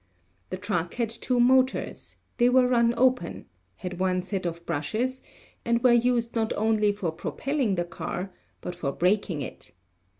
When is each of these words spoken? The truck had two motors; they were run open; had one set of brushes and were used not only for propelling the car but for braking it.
The 0.49 0.57
truck 0.57 0.95
had 0.95 1.11
two 1.11 1.39
motors; 1.39 2.15
they 2.39 2.49
were 2.49 2.67
run 2.67 2.95
open; 2.97 3.45
had 3.75 3.99
one 3.99 4.23
set 4.23 4.47
of 4.47 4.65
brushes 4.65 5.21
and 5.63 5.83
were 5.83 5.93
used 5.93 6.35
not 6.35 6.51
only 6.57 6.91
for 6.91 7.11
propelling 7.11 7.75
the 7.75 7.85
car 7.85 8.33
but 8.61 8.73
for 8.73 8.91
braking 8.91 9.43
it. 9.43 9.73